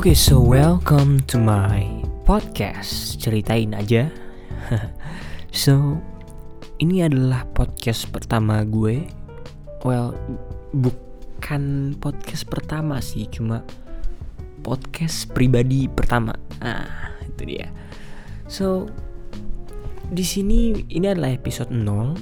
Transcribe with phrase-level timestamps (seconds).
[0.00, 1.84] Oke, okay, so welcome to my
[2.24, 3.20] podcast.
[3.20, 4.08] Ceritain aja.
[5.52, 6.00] so,
[6.80, 9.04] ini adalah podcast pertama gue.
[9.84, 10.16] Well,
[10.72, 13.60] bukan podcast pertama sih, cuma
[14.64, 16.32] podcast pribadi pertama.
[16.64, 17.68] Ah, itu dia.
[18.48, 18.88] So,
[20.08, 22.16] di sini ini adalah episode 0.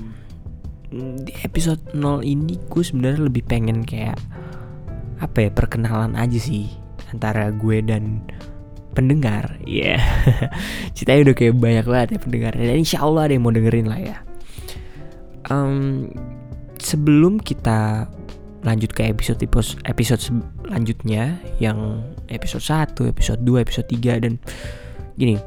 [1.22, 4.18] Di episode 0 ini gue sebenarnya lebih pengen kayak
[5.22, 8.22] apa ya perkenalan aja sih antara gue dan
[8.96, 10.02] pendengar ya yeah.
[10.94, 14.00] ceritanya udah kayak banyak banget ya pendengar dan insya Allah ada yang mau dengerin lah
[14.00, 14.16] ya
[15.52, 16.08] um,
[16.82, 18.10] sebelum kita
[18.66, 19.38] lanjut ke episode
[19.86, 24.34] episode selanjutnya yang episode 1, episode 2, episode 3 dan
[25.14, 25.38] gini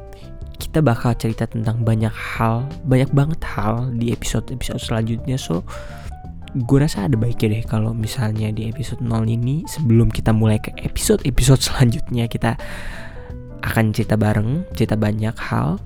[0.62, 5.34] kita bakal cerita tentang banyak hal, banyak banget hal di episode-episode selanjutnya.
[5.34, 5.66] So,
[6.52, 10.68] gue rasa ada baiknya deh kalau misalnya di episode 0 ini sebelum kita mulai ke
[10.76, 12.60] episode-episode selanjutnya kita
[13.62, 15.78] akan cerita bareng, cerita banyak hal,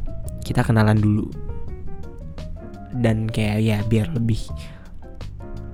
[0.43, 1.29] kita kenalan dulu.
[2.97, 4.41] Dan kayak ya biar lebih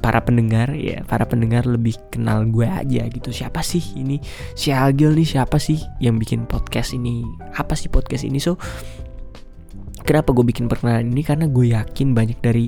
[0.03, 3.31] para pendengar ya para pendengar lebih kenal gue aja gitu.
[3.31, 4.19] Siapa sih ini?
[4.59, 7.23] Si Agil nih siapa sih yang bikin podcast ini?
[7.55, 8.43] Apa sih podcast ini?
[8.43, 8.59] So
[10.03, 11.23] kenapa gue bikin perkenalan ini?
[11.23, 12.67] Karena gue yakin banyak dari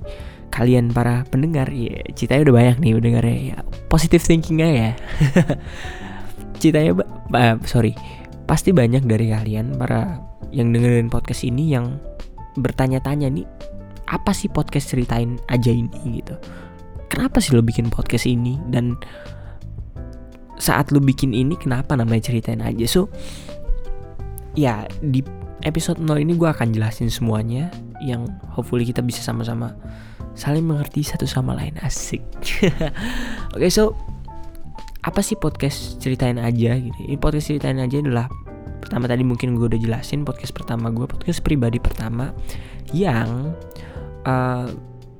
[0.54, 3.56] kalian para pendengar ya ceritanya udah banyak nih pendengarnya ya
[3.90, 4.92] positive thinking aja ya.
[6.62, 7.02] Ceritanya
[7.34, 7.98] uh, sorry
[8.46, 10.22] pasti banyak dari kalian para
[10.54, 11.98] yang dengerin podcast ini yang
[12.54, 13.42] bertanya-tanya nih
[14.06, 16.38] apa sih podcast ceritain aja ini gitu.
[17.10, 18.54] Kenapa sih lo bikin podcast ini?
[18.70, 18.94] Dan
[20.62, 22.86] saat lo bikin ini kenapa namanya ceritain aja?
[22.86, 23.10] So
[24.54, 25.18] ya di
[25.64, 27.72] episode 0 ini gue akan jelasin semuanya
[28.04, 29.72] yang hopefully kita bisa sama-sama
[30.36, 32.20] saling mengerti satu sama lain asik.
[33.56, 33.96] Oke okay, so
[35.04, 36.98] apa sih podcast ceritain aja gitu?
[37.00, 38.28] Ini podcast ceritain aja adalah
[38.84, 42.36] pertama tadi mungkin gue udah jelasin podcast pertama gue podcast pribadi pertama
[42.92, 43.56] yang
[44.28, 44.68] uh,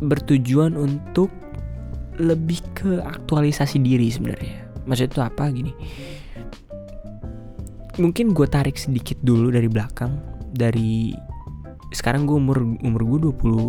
[0.05, 1.33] bertujuan untuk
[2.21, 4.69] lebih ke aktualisasi diri sebenarnya.
[4.85, 5.49] Maksud itu apa?
[5.49, 5.73] Gini.
[7.95, 11.13] Mungkin gue tarik sedikit dulu dari belakang dari
[11.91, 13.19] sekarang gue umur umur gue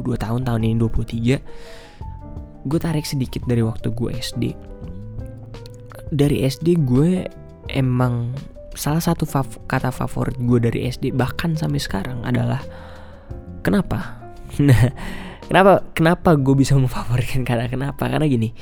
[0.10, 4.44] 22 tahun tahun ini 23 gue tarik sedikit dari waktu gue SD
[6.10, 7.26] dari SD gue
[7.70, 8.34] emang
[8.76, 12.62] salah satu fav kata favorit gue dari SD bahkan sampai sekarang adalah
[13.66, 14.00] kenapa?
[14.56, 14.88] Nah
[15.52, 18.08] kenapa kenapa gue bisa memfavoritkan kata kenapa?
[18.08, 18.56] Karena gini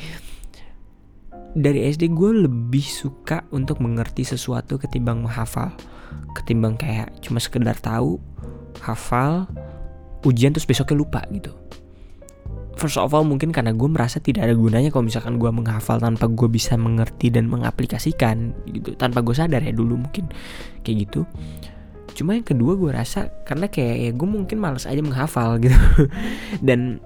[1.53, 5.69] dari SD gue lebih suka untuk mengerti sesuatu ketimbang menghafal
[6.33, 8.17] ketimbang kayak cuma sekedar tahu
[8.81, 9.45] hafal
[10.23, 11.51] ujian terus besoknya lupa gitu.
[12.73, 16.25] First of all mungkin karena gue merasa tidak ada gunanya kalau misalkan gue menghafal tanpa
[16.25, 18.97] gue bisa mengerti dan mengaplikasikan gitu.
[18.97, 20.27] Tanpa gue sadar ya dulu mungkin
[20.81, 21.21] kayak gitu.
[22.17, 25.77] Cuma yang kedua gue rasa karena kayak ya gue mungkin males aja menghafal gitu.
[26.65, 26.97] Dan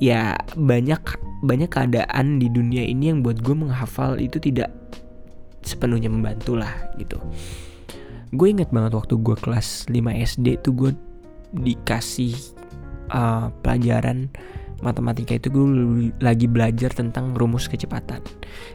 [0.00, 1.02] ya banyak
[1.44, 4.72] banyak keadaan di dunia ini yang buat gue menghafal itu tidak
[5.60, 7.20] sepenuhnya membantu lah gitu
[8.30, 9.96] gue inget banget waktu gue kelas 5
[10.36, 10.92] SD tuh gue
[11.50, 12.34] dikasih
[13.10, 14.30] uh, pelajaran
[14.80, 15.66] matematika itu gue
[16.22, 18.22] lagi belajar tentang rumus kecepatan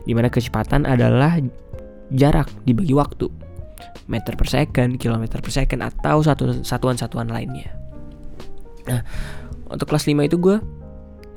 [0.04, 1.40] di mana kecepatan adalah
[2.14, 3.32] jarak dibagi waktu
[4.06, 7.74] meter per second, kilometer per second atau satu satuan-satuan lainnya.
[8.86, 9.02] Nah,
[9.66, 10.62] untuk kelas 5 itu gue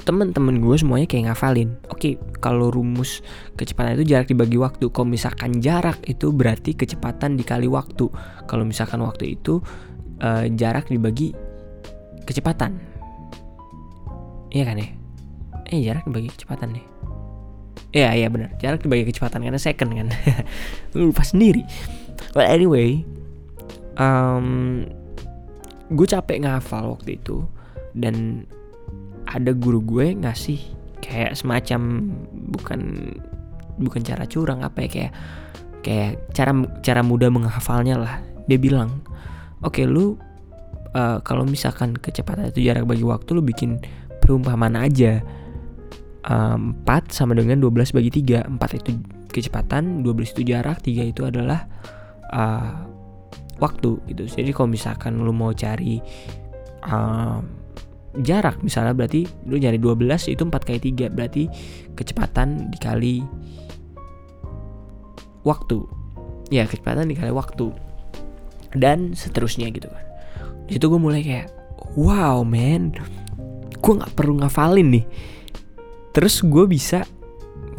[0.08, 1.76] temen-temen gue semuanya kayak ngafalin.
[1.92, 3.20] Oke, kalau rumus
[3.60, 4.88] kecepatan itu jarak dibagi waktu.
[4.88, 8.08] Kalau misalkan jarak itu berarti kecepatan dikali waktu.
[8.48, 9.60] Kalau misalkan waktu itu
[10.22, 11.36] uh, jarak dibagi
[12.28, 12.76] kecepatan
[14.52, 14.88] iya kan ya
[15.72, 16.86] eh jarak dibagi kecepatan nih
[17.88, 20.08] Iya iya benar jarak dibagi kecepatan karena second kan
[20.92, 21.64] lupa sendiri
[22.36, 23.00] well anyway
[23.96, 24.84] um,
[25.88, 27.48] gue capek ngafal waktu itu
[27.96, 28.44] dan
[29.28, 30.60] ada guru gue ngasih
[31.04, 32.10] kayak semacam
[32.56, 32.80] bukan
[33.78, 35.12] bukan cara curang apa ya kayak
[35.84, 38.14] kayak cara cara mudah menghafalnya lah.
[38.48, 39.04] Dia bilang
[39.60, 40.16] oke okay, lu
[40.96, 43.78] uh, kalau misalkan kecepatan itu jarak bagi waktu lu bikin
[44.24, 45.20] perumpamaan aja.
[46.28, 49.00] 4 sama dengan 12 bagi 3 4 itu
[49.32, 51.64] kecepatan 12 itu jarak 3 itu adalah
[52.28, 52.84] uh,
[53.56, 54.28] waktu gitu.
[54.28, 55.96] Jadi kalau misalkan lu mau cari
[56.84, 57.40] uh,
[58.24, 58.60] jarak.
[58.64, 61.44] Misalnya berarti lu nyari 12 itu 4 kali 3 berarti
[61.92, 63.22] kecepatan dikali
[65.44, 65.78] waktu.
[66.48, 67.72] Ya kecepatan dikali waktu.
[68.76, 70.04] Dan seterusnya gitu kan.
[70.68, 71.48] Itu gue mulai kayak
[71.96, 72.92] wow man.
[73.78, 75.04] Gue nggak perlu ngafalin nih.
[76.12, 77.04] Terus gue bisa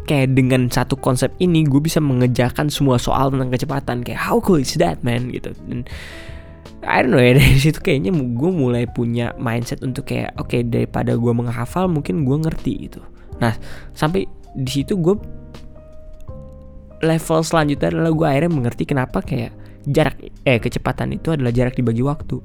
[0.08, 4.02] kayak dengan satu konsep ini gue bisa mengejakan semua soal tentang kecepatan.
[4.02, 5.30] Kayak how cool is that man?
[5.30, 5.54] Gitu.
[5.70, 5.86] Dan
[6.80, 10.64] I don't know ya dari situ kayaknya gue mulai punya mindset untuk kayak oke okay,
[10.64, 13.00] daripada gue menghafal mungkin gue ngerti gitu.
[13.40, 13.56] Nah
[13.92, 14.24] sampai
[14.56, 15.16] di situ gue
[17.00, 19.52] level selanjutnya adalah gue akhirnya mengerti kenapa kayak
[19.88, 22.40] jarak eh kecepatan itu adalah jarak dibagi waktu.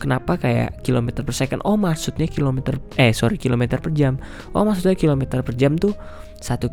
[0.00, 1.60] Kenapa kayak kilometer per second?
[1.68, 4.16] Oh maksudnya kilometer eh sorry kilometer per jam.
[4.56, 5.92] Oh maksudnya kilometer per jam tuh
[6.40, 6.72] satu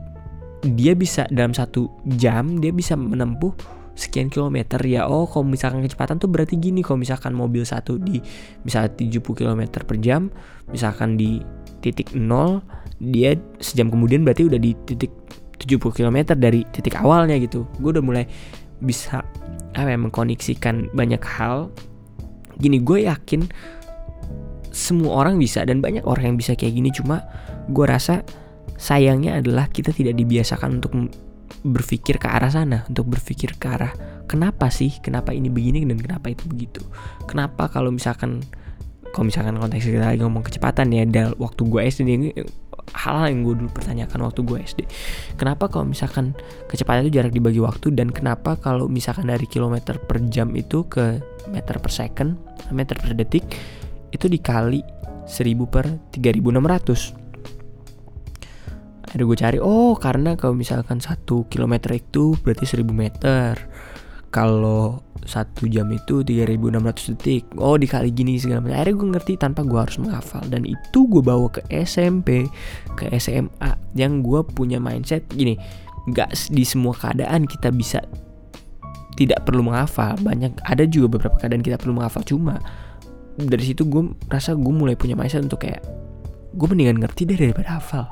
[0.63, 3.53] dia bisa dalam satu jam dia bisa menempuh
[3.97, 8.21] sekian kilometer ya oh kalau misalkan kecepatan tuh berarti gini kalau misalkan mobil satu di
[8.61, 10.29] misalnya 70 km per jam
[10.69, 11.41] misalkan di
[11.81, 12.61] titik nol
[13.01, 15.09] dia sejam kemudian berarti udah di titik
[15.57, 17.65] 70 km dari titik awalnya gitu.
[17.81, 18.25] Gue udah mulai
[18.77, 19.25] bisa
[19.73, 21.73] apa ya mengkoneksikan banyak hal.
[22.57, 23.45] Gini gue yakin
[24.73, 27.25] semua orang bisa dan banyak orang yang bisa kayak gini cuma
[27.65, 28.21] gue rasa
[28.77, 30.93] sayangnya adalah kita tidak dibiasakan untuk
[31.63, 33.93] berpikir ke arah sana untuk berpikir ke arah
[34.27, 36.83] kenapa sih kenapa ini begini dan kenapa itu begitu?
[37.25, 38.43] Kenapa kalau misalkan
[39.15, 42.29] kalau misalkan konteks kita lagi ngomong kecepatan ya dan waktu gue SD ini
[42.93, 44.79] hal-hal yang gue dulu pertanyakan waktu gue SD
[45.39, 46.35] kenapa kalau misalkan
[46.71, 51.19] kecepatan itu jarak dibagi waktu dan kenapa kalau misalkan dari kilometer per jam itu ke
[51.51, 52.35] meter per second
[52.71, 53.43] meter per detik
[54.11, 54.83] itu dikali
[55.27, 57.26] 1000 per 3600
[59.17, 63.53] ada gue cari oh karena kalau misalkan satu kilometer itu berarti 1000 meter.
[64.27, 67.43] Kalau satu jam itu 3600 detik.
[67.57, 68.77] Oh dikali gini segala macam.
[68.77, 70.43] Akhirnya gue ngerti tanpa gue harus menghafal.
[70.45, 72.45] Dan itu gue bawa ke SMP
[72.93, 75.57] ke SMA yang gue punya mindset gini
[76.07, 77.99] nggak di semua keadaan kita bisa
[79.17, 80.13] tidak perlu menghafal.
[80.21, 82.21] Banyak ada juga beberapa keadaan kita perlu menghafal.
[82.21, 82.61] Cuma
[83.37, 85.81] dari situ gue rasa gue mulai punya mindset untuk kayak
[86.57, 88.09] gue mendingan ngerti deh daripada hafal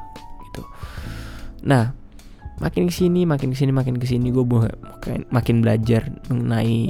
[1.65, 1.91] nah
[2.61, 6.87] makin ke sini makin ke sini makin ke sini gue makin, makin belajar mengenai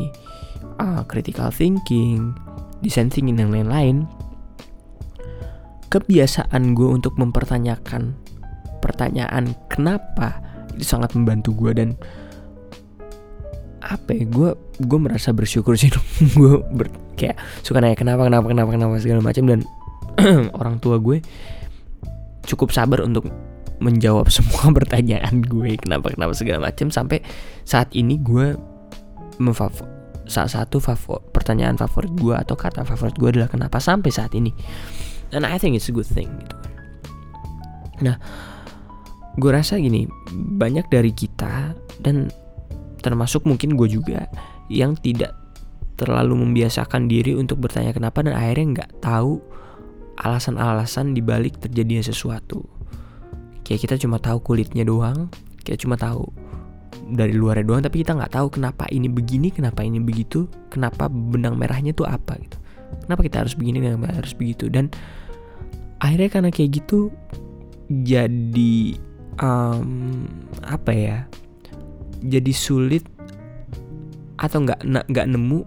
[0.77, 2.35] uh, critical thinking
[2.85, 4.05] design thinking dan lain-lain.
[5.89, 8.13] Kebiasaan gue untuk mempertanyakan
[8.83, 10.37] pertanyaan kenapa
[10.75, 11.89] itu sangat membantu gue dan
[13.85, 14.49] apa ya gue
[14.81, 15.93] gue merasa bersyukur sih.
[16.37, 19.61] Gue ber, kayak suka nanya kenapa kenapa kenapa kenapa segala macam dan
[20.59, 21.21] orang tua gue
[22.49, 23.29] cukup sabar untuk
[23.83, 27.19] menjawab semua pertanyaan gue kenapa kenapa segala macam sampai
[27.67, 28.55] saat ini gue
[29.35, 29.95] memfavor
[30.25, 34.49] salah satu favor, pertanyaan favorit gue atau kata favorit gue adalah kenapa sampai saat ini.
[35.29, 36.57] Dan I think it's a good thing gitu.
[38.05, 38.17] Nah
[39.35, 42.31] gue rasa gini banyak dari kita dan
[43.03, 44.25] termasuk mungkin gue juga
[44.71, 45.35] yang tidak
[45.95, 49.39] terlalu membiasakan diri untuk bertanya kenapa dan akhirnya nggak tahu
[50.19, 52.63] alasan-alasan dibalik terjadinya sesuatu
[53.65, 55.27] kayak kita cuma tahu kulitnya doang
[55.65, 56.29] kita cuma tahu
[57.05, 61.57] dari luarnya doang tapi kita nggak tahu kenapa ini begini kenapa ini begitu kenapa benang
[61.59, 62.57] merahnya tuh apa gitu.
[63.05, 64.71] Kenapa kita harus begini kenapa harus begitu?
[64.71, 64.89] Dan
[66.01, 67.13] akhirnya karena kayak gitu
[67.91, 68.97] jadi
[69.39, 70.25] um,
[70.65, 71.17] apa ya
[72.25, 73.05] jadi sulit
[74.41, 75.59] atau nggak nggak nemu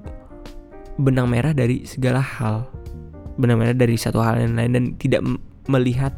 [0.99, 2.67] benang merah dari segala hal
[3.39, 5.23] benang merah dari satu hal yang lain dan tidak
[5.71, 6.11] melihat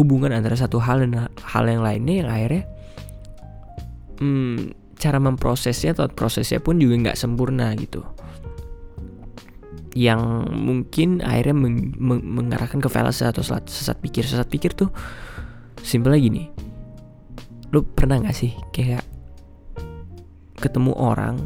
[0.00, 2.64] hubungan antara satu hal dan hal yang lainnya yang akhirnya
[4.24, 8.00] hmm, cara memprosesnya atau prosesnya pun juga nggak sempurna gitu.
[9.92, 10.22] Yang
[10.54, 14.22] mungkin akhirnya meng meng mengarahkan ke fallacy atau sesat, pikir.
[14.24, 14.88] Sesat pikir tuh
[15.84, 16.46] simpel lagi nih
[17.70, 19.02] lu pernah nggak sih kayak
[20.58, 21.38] ketemu orang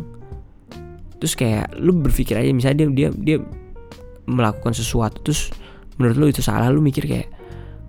[1.20, 3.38] terus kayak lu berpikir aja misalnya dia dia dia
[4.24, 5.52] melakukan sesuatu terus
[6.00, 7.28] menurut lu itu salah lu mikir kayak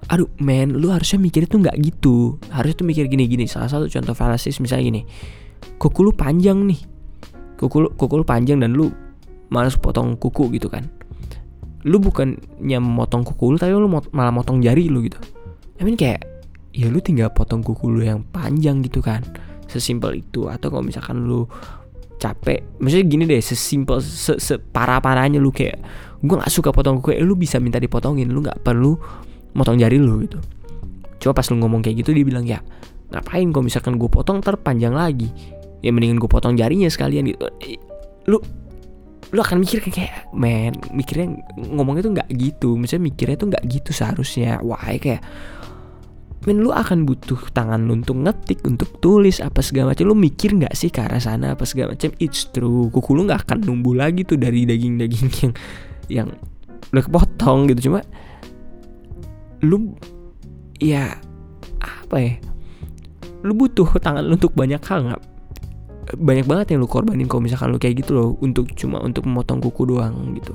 [0.06, 2.38] aduh men lu harusnya mikir itu nggak gitu.
[2.54, 5.02] Harusnya tuh mikir gini-gini salah satu contoh falasis misalnya gini.
[5.82, 6.80] Kuku lu panjang nih.
[7.58, 8.94] Kuku lu, kuku lu panjang dan lu
[9.50, 10.86] malas potong kuku gitu kan.
[11.86, 15.18] Lu bukannya motong kuku lu tapi lu mot malah motong jari lu gitu.
[15.78, 16.22] I mean kayak
[16.76, 19.26] ya lu tinggal potong kuku lu yang panjang gitu kan.
[19.66, 20.46] Sesimpel itu.
[20.46, 21.50] Atau kalau misalkan lu
[22.22, 22.62] capek.
[22.78, 25.82] Maksudnya gini deh sesimpel se separah parahnya lu kayak
[26.22, 27.18] gue nggak suka potong kuku.
[27.18, 28.30] Eh, lu bisa minta dipotongin.
[28.30, 28.98] Lu nggak perlu
[29.56, 30.38] motong jari lu gitu.
[31.24, 32.60] Coba pas lu ngomong kayak gitu dia bilang ya
[33.10, 35.32] ngapain kalau misalkan gue potong terpanjang lagi.
[35.80, 37.48] Ya mendingan gue potong jarinya sekalian gitu.
[38.28, 38.38] Lu
[39.34, 42.70] lu akan mikir kayak men mikirnya ngomongnya tuh nggak gitu.
[42.78, 44.60] Misalnya mikirnya tuh nggak gitu seharusnya.
[44.62, 45.24] Wah kayak
[46.46, 50.14] men lu akan butuh tangan lu untuk ngetik untuk tulis apa segala macam.
[50.14, 52.14] Lu mikir nggak sih ke arah sana apa segala macam?
[52.22, 52.94] It's true.
[52.94, 55.54] Kuku lu nggak akan numbuh lagi tuh dari daging-daging yang
[56.06, 56.28] yang
[56.94, 57.90] udah kepotong gitu.
[57.92, 58.06] Cuma
[59.66, 59.98] lu
[60.78, 61.18] ya
[61.82, 62.34] apa ya?
[63.42, 65.22] Lu butuh tangan untuk banyak hal nggak?
[66.22, 69.58] Banyak banget yang lu korbanin kalau misalkan lu kayak gitu loh untuk cuma untuk memotong
[69.58, 70.54] kuku doang gitu.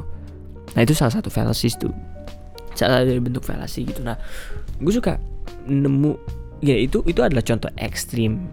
[0.78, 1.90] Nah itu salah satu fallacy tuh
[2.78, 4.06] salah dari bentuk fallacy gitu.
[4.06, 4.14] Nah
[4.78, 5.18] gue suka
[5.66, 6.14] nemu
[6.62, 8.46] ya itu itu adalah contoh ekstrim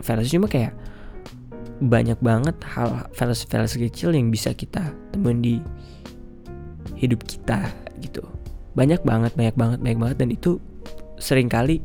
[0.00, 0.40] fallacy.
[0.40, 0.72] Cuma kayak
[1.78, 5.62] banyak banget hal fallacy fallacy kecil yang bisa kita temuin di
[6.98, 7.70] hidup kita
[8.02, 8.24] gitu
[8.76, 10.16] banyak banget banyak banget banyak banget.
[10.20, 10.58] Dan itu
[11.18, 11.82] sering kali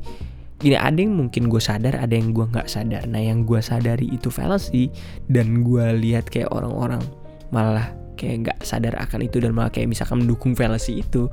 [0.64, 3.04] gini ada yang mungkin gue sadar ada yang gue nggak sadar.
[3.08, 4.88] Nah yang gue sadari itu fallacy
[5.28, 7.04] dan gue lihat kayak orang-orang
[7.52, 11.28] malah kayak nggak sadar akan itu dan malah kayak misalkan mendukung fallacy itu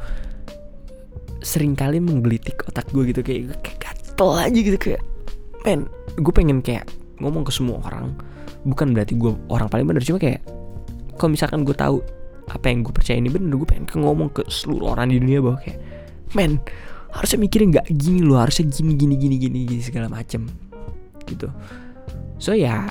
[1.40, 3.22] sering kali menggelitik otak gue gitu.
[3.22, 5.02] Kayak kayak gatel aja gitu kayak
[5.62, 5.86] men
[6.18, 6.90] gue pengen kayak
[7.22, 8.10] ngomong ke semua orang.
[8.66, 10.42] Bukan berarti gue orang paling benar cuma kayak
[11.16, 12.00] kalau misalkan gue tahu
[12.50, 15.38] apa yang gue percaya ini bener gue pengen ke ngomong ke seluruh orang di dunia
[15.38, 15.78] bahwa kayak
[16.34, 16.58] men
[17.10, 20.46] harusnya mikirin nggak gini loh harusnya gini gini gini gini gini segala macem
[21.26, 21.50] gitu.
[22.42, 22.90] So ya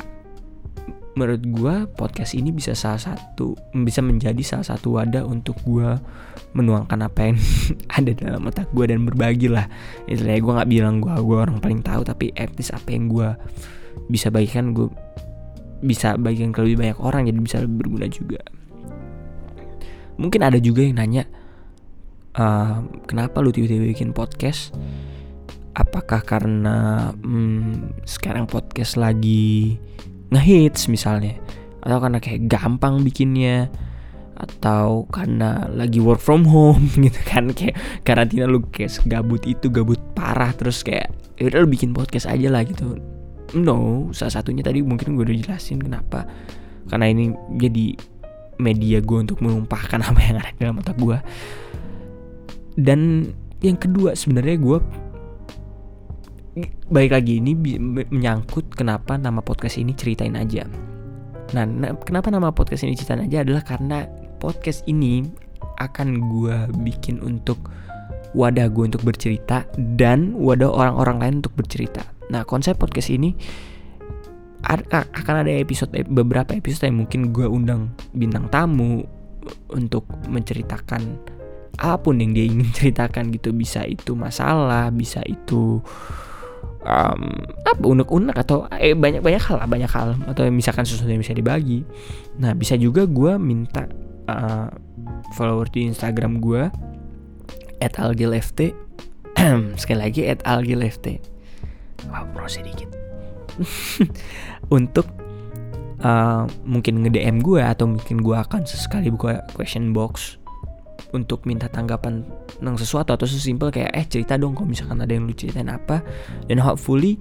[1.18, 6.00] menurut gue podcast ini bisa salah satu bisa menjadi salah satu wadah untuk gue
[6.56, 7.38] menuangkan apa yang
[8.00, 9.68] ada dalam otak gue dan berbagi lah.
[10.08, 13.36] Istilahnya gue nggak bilang gue gue orang paling tahu tapi etis apa yang gue
[14.08, 14.88] bisa bagikan gue
[15.80, 18.40] bisa bagikan ke lebih banyak orang jadi bisa lebih berguna juga
[20.20, 21.24] mungkin ada juga yang nanya
[22.36, 24.76] uh, kenapa lu tiba-tiba bikin podcast?
[25.74, 29.80] Apakah karena hmm, sekarang podcast lagi
[30.30, 31.40] ngehits misalnya?
[31.80, 33.72] Atau karena kayak gampang bikinnya?
[34.40, 36.92] Atau karena lagi work from home?
[37.06, 41.70] Gitu kan kayak karantina lu kayak gabut itu gabut parah terus kayak ya udah lu
[41.72, 43.00] bikin podcast aja lah gitu.
[43.56, 46.28] No salah satunya tadi mungkin gue udah jelasin kenapa.
[46.92, 47.96] Karena ini jadi
[48.60, 51.18] media gue untuk menumpahkan apa yang ada dalam otak gue
[52.80, 54.78] dan yang kedua sebenarnya gue
[56.90, 57.54] baik lagi ini
[58.10, 60.66] menyangkut kenapa nama podcast ini ceritain aja.
[61.56, 61.66] Nah,
[62.04, 64.06] kenapa nama podcast ini ceritain aja adalah karena
[64.42, 65.26] podcast ini
[65.80, 67.72] akan gue bikin untuk
[68.38, 69.66] wadah gue untuk bercerita
[69.98, 72.06] dan wadah orang-orang lain untuk bercerita.
[72.30, 73.34] Nah, konsep podcast ini
[74.70, 79.02] akan ada episode beberapa episode yang mungkin gue undang bintang tamu
[79.74, 81.18] untuk menceritakan
[81.80, 83.50] apa pun yang dia ingin ceritakan gitu.
[83.56, 85.82] Bisa itu masalah bisa itu
[86.86, 87.22] um,
[87.66, 90.20] apa unek-unek atau eh, banyak banyak hal banyak hal.
[90.30, 91.82] Atau misalkan sesuatu yang bisa dibagi.
[92.38, 93.90] Nah bisa juga gue minta
[94.30, 94.70] uh,
[95.34, 96.70] follower di Instagram gue
[97.82, 98.60] at algilft.
[99.82, 101.10] Sekali lagi at algilft.
[102.08, 102.88] Wow sedikit
[104.70, 105.06] untuk
[106.06, 110.40] uh, mungkin nge DM gue atau mungkin gue akan sesekali buka question box
[111.10, 112.22] untuk minta tanggapan
[112.60, 116.06] tentang sesuatu atau sesimpel kayak eh cerita dong kalau misalkan ada yang lu ceritain apa
[116.46, 117.18] dan hopefully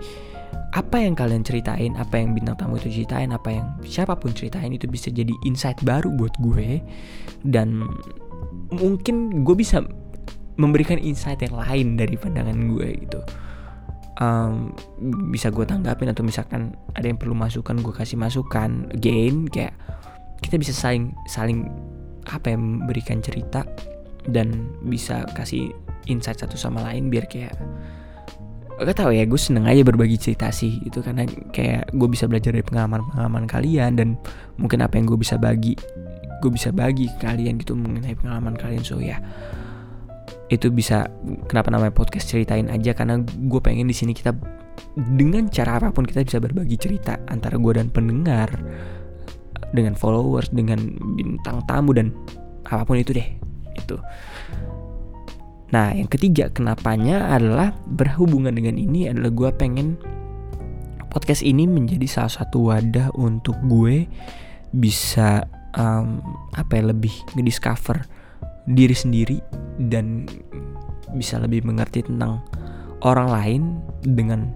[0.77, 4.69] apa yang kalian ceritain, apa yang bintang tamu itu ceritain, apa yang siapa pun ceritain
[4.69, 6.85] itu bisa jadi insight baru buat gue
[7.49, 7.89] dan
[8.69, 9.81] mungkin gue bisa
[10.61, 13.21] memberikan insight yang lain dari pandangan gue gitu.
[14.19, 14.75] Um,
[15.31, 18.91] bisa gue tanggapin atau misalkan ada yang perlu masukan gue kasih masukan.
[18.91, 19.79] Again kayak
[20.43, 21.71] kita bisa saling saling
[22.27, 23.63] apa yang memberikan cerita
[24.29, 25.71] dan bisa kasih
[26.11, 27.55] insight satu sama lain biar kayak
[28.79, 32.55] gak tau ya gue seneng aja berbagi cerita sih itu karena kayak gue bisa belajar
[32.55, 34.09] dari pengalaman-pengalaman kalian dan
[34.55, 35.75] mungkin apa yang gue bisa bagi
[36.39, 38.87] gue bisa bagi ke kalian gitu mengenai pengalaman kalian.
[38.87, 39.19] So ya
[40.49, 41.13] itu bisa
[41.49, 42.97] kenapa namanya podcast ceritain aja.
[42.97, 44.33] Karena gue pengen di sini kita
[44.97, 48.51] dengan cara apa pun kita bisa berbagi cerita antara gue dan pendengar
[49.73, 50.79] dengan followers dengan
[51.19, 52.15] bintang tamu dan
[52.69, 53.29] apa pun itu deh
[53.77, 53.97] itu
[55.69, 60.01] nah yang ketiga kenapanya adalah berhubungan dengan ini adalah gue pengen
[61.13, 64.09] podcast ini menjadi salah satu wadah untuk gue
[64.73, 65.45] bisa
[65.77, 66.25] um,
[66.57, 68.09] apa ya lebih ngediscover
[68.69, 69.39] diri sendiri
[69.81, 70.29] dan
[71.17, 72.45] bisa lebih mengerti tentang
[73.01, 73.63] orang lain
[74.05, 74.53] dengan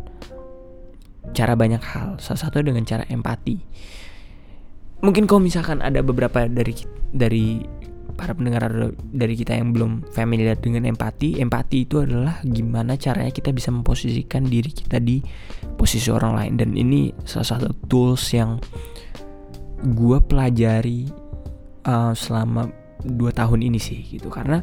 [1.33, 2.21] cara banyak hal.
[2.21, 3.57] Salah satu dengan cara empati.
[5.03, 6.75] Mungkin kalau misalkan ada beberapa dari
[7.11, 7.65] dari
[8.13, 13.51] para pendengar dari kita yang belum familiar dengan empati, empati itu adalah gimana caranya kita
[13.51, 15.25] bisa memposisikan diri kita di
[15.75, 16.55] posisi orang lain.
[16.61, 18.61] Dan ini salah satu tools yang
[19.83, 21.11] gue pelajari
[21.89, 24.33] uh, selama dua tahun ini sih gitu.
[24.33, 24.63] Karena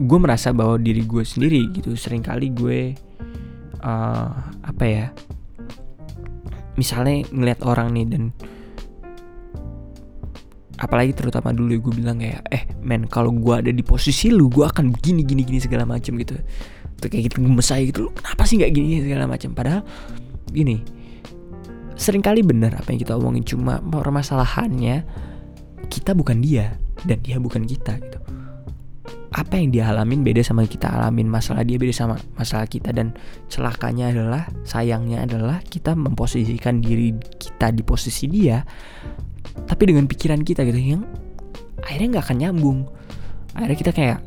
[0.00, 2.96] gue merasa bahwa diri gue sendiri gitu sering kali gue
[3.84, 4.32] uh,
[4.64, 5.06] apa ya
[6.80, 8.22] misalnya ngeliat orang nih dan
[10.80, 14.64] apalagi terutama dulu gue bilang kayak eh men kalau gue ada di posisi lu gue
[14.64, 16.40] akan begini gini gini segala macam gitu.
[17.00, 19.84] Tuh kayak gitu gemes aja gitu lu kenapa sih nggak gini segala macam padahal
[20.48, 20.80] gini
[22.00, 25.04] sering kali bener apa yang kita omongin cuma permasalahannya
[25.92, 28.18] kita bukan dia dan dia bukan kita gitu.
[29.30, 31.30] Apa yang dia alamin beda sama kita alamin.
[31.30, 32.90] Masalah dia beda sama masalah kita.
[32.90, 33.14] Dan
[33.46, 38.66] celakanya adalah sayangnya adalah kita memposisikan diri kita di posisi dia
[39.66, 40.78] tapi dengan pikiran kita gitu.
[40.78, 41.06] Yang
[41.80, 42.78] akhirnya nggak akan nyambung.
[43.54, 44.20] Akhirnya kita kayak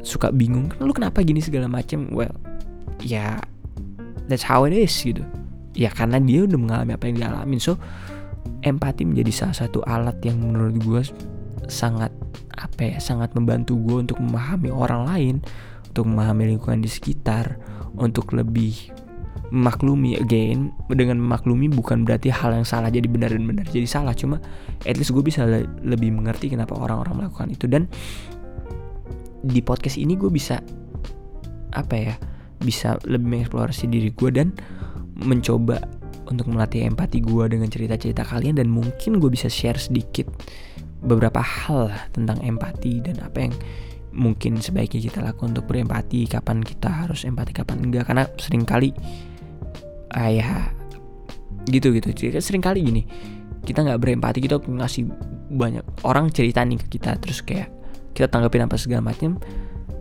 [0.00, 2.32] suka bingung lu kenapa gini segala macam well
[3.04, 3.40] ya
[4.30, 5.20] that's how it is gitu.
[5.74, 7.58] Ya karena dia udah mengalami apa yang dia alamin.
[7.58, 7.76] So
[8.64, 11.02] empati menjadi salah satu alat yang menurut gue
[11.68, 12.10] sangat
[12.54, 15.34] apa ya sangat membantu gue untuk memahami orang lain
[15.90, 17.58] untuk memahami lingkungan di sekitar
[17.94, 18.94] untuk lebih
[19.54, 24.10] memaklumi again dengan memaklumi bukan berarti hal yang salah jadi benar dan benar jadi salah
[24.10, 24.42] cuma
[24.82, 27.70] at least gue bisa le lebih mengerti kenapa orang-orang melakukan itu.
[27.70, 27.86] Dan
[29.44, 30.58] di podcast ini gue bisa
[31.74, 32.14] apa ya
[32.62, 34.56] bisa lebih mengeksplorasi diri gue dan
[35.20, 35.84] mencoba
[36.24, 40.24] untuk melatih empati gue dengan cerita-cerita kalian dan mungkin gue bisa share sedikit
[41.04, 43.54] beberapa hal tentang empati dan apa yang
[44.14, 48.08] mungkin sebaiknya kita lakukan untuk berempati kapan kita harus empati kapan enggak.
[48.08, 48.90] Karena sering kali
[50.14, 50.72] ah, ya
[51.68, 52.12] gitu gitu
[52.44, 53.02] sering kali gini
[53.64, 55.08] kita nggak berempati kita ngasih
[55.48, 57.72] banyak orang cerita nih ke kita terus kayak
[58.12, 59.40] kita tanggapin apa segala macam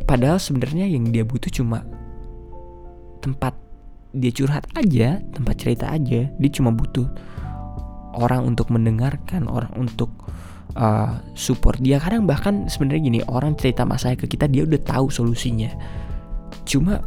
[0.04, 1.88] padahal sebenarnya yang dia butuh cuma
[3.24, 3.56] tempat
[4.14, 6.30] dia curhat aja tempat cerita aja.
[6.30, 7.10] Dia cuma butuh
[8.14, 10.14] orang untuk mendengarkan orang untuk
[10.76, 12.00] uh, support dia.
[12.00, 15.72] Kadang bahkan sebenarnya gini orang cerita masalah ke kita dia udah tahu solusinya.
[16.64, 17.04] Cuma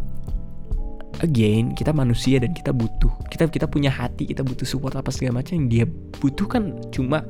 [1.25, 5.41] again kita manusia dan kita butuh kita kita punya hati kita butuh support apa segala
[5.41, 5.85] macam yang dia
[6.21, 7.25] butuhkan cuma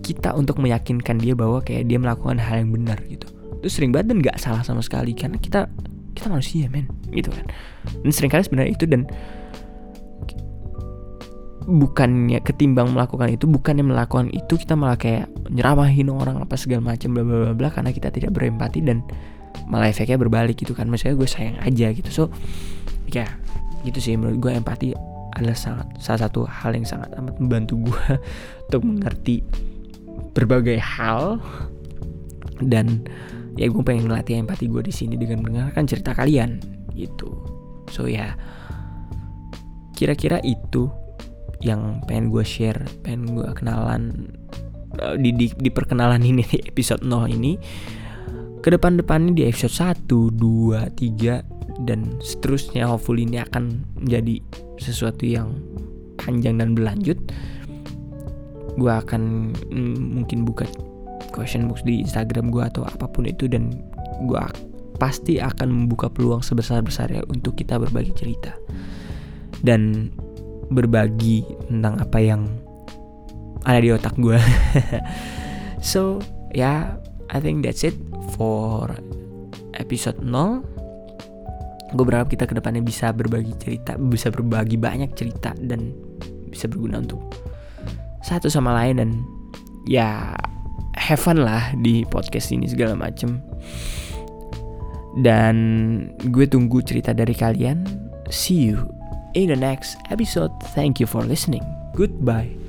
[0.00, 3.28] kita untuk meyakinkan dia bahwa kayak dia melakukan hal yang benar gitu.
[3.60, 5.68] Itu sering banget dan nggak salah sama sekali karena kita
[6.16, 7.46] kita manusia men gitu kan.
[8.02, 9.06] Dan sering kali sebenarnya itu dan
[11.68, 17.12] bukannya ketimbang melakukan itu bukannya melakukan itu kita malah kayak nyeramahin orang apa segala macam
[17.12, 19.04] bla bla bla karena kita tidak berempati dan
[19.68, 20.88] malah efeknya berbalik gitu kan.
[20.88, 22.10] Misalnya gue sayang aja gitu.
[22.10, 22.24] So
[23.10, 23.26] ya
[23.84, 24.88] gitu sih menurut gue empati
[25.36, 28.04] adalah sangat salah satu hal yang sangat amat membantu gue
[28.70, 29.44] untuk mengerti
[30.32, 31.38] berbagai hal.
[32.60, 33.04] Dan
[33.56, 36.60] ya gue pengen melatih empati gue di sini dengan mendengarkan cerita kalian
[36.96, 37.30] gitu.
[37.90, 38.36] So ya
[39.96, 40.88] kira-kira itu
[41.60, 44.32] yang pengen gue share, pengen gue kenalan
[45.00, 47.56] uh, di, di, di perkenalan ini di episode 0 ini.
[48.60, 54.44] Ke depan-depannya di episode 1, 2, 3 dan seterusnya hopefully ini akan menjadi
[54.76, 55.56] sesuatu yang
[56.20, 57.16] panjang dan berlanjut.
[58.76, 60.68] Gue akan mm, mungkin buka
[61.32, 63.72] question box di Instagram gue atau apa pun itu dan
[64.28, 64.42] gue
[65.00, 68.52] pasti akan membuka peluang sebesar-besarnya untuk kita berbagi cerita.
[69.64, 70.12] Dan
[70.70, 72.46] berbagi tentang apa yang
[73.66, 74.38] ada di otak gue.
[75.82, 76.22] so,
[76.54, 76.80] ya, yeah,
[77.28, 77.98] I think that's it
[78.38, 78.88] for
[79.76, 80.64] episode 0.
[81.90, 85.90] Gue berharap kita ke depannya bisa berbagi cerita, bisa berbagi banyak cerita dan
[86.46, 87.18] bisa berguna untuk
[88.22, 89.10] satu sama lain dan
[89.90, 90.38] ya
[90.94, 93.42] have fun lah di podcast ini segala macem.
[95.18, 95.54] Dan
[96.30, 97.82] gue tunggu cerita dari kalian.
[98.30, 98.99] See you
[99.34, 100.52] in the next episode.
[100.74, 101.64] Thank you for listening.
[101.94, 102.59] Goodbye.